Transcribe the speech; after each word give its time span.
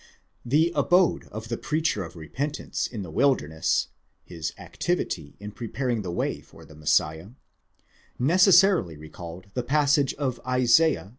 The 0.43 0.71
abode 0.73 1.25
of 1.27 1.49
the 1.49 1.59
preacher 1.59 2.03
of 2.03 2.15
repentance 2.15 2.87
in 2.87 3.03
the 3.03 3.11
wilderness, 3.11 3.89
his 4.23 4.51
activity 4.57 5.35
in 5.39 5.51
preparing 5.51 6.01
the 6.01 6.09
way 6.09 6.41
for 6.41 6.65
the 6.65 6.73
Messiah, 6.73 7.29
necessarily 8.17 8.97
recalled 8.97 9.51
the 9.53 9.61
passage 9.61 10.15
of 10.15 10.39
Isaiah 10.43 11.03
(xl. 11.09 11.09